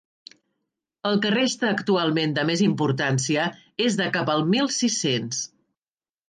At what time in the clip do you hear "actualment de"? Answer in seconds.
1.73-2.45